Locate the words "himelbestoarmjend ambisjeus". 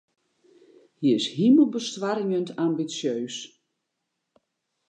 1.35-3.37